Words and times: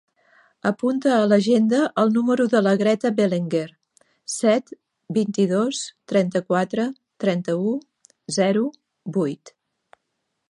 Apunta 0.67 1.09
a 1.15 1.25
l'agenda 1.31 1.81
el 2.03 2.13
número 2.15 2.45
de 2.53 2.61
la 2.67 2.71
Greta 2.79 3.11
Belenguer: 3.19 3.67
set, 4.35 4.73
vint-i-dos, 5.17 5.81
trenta-quatre, 6.13 6.87
trenta-u, 7.25 7.75
zero, 8.39 8.65
vuit. 9.19 9.53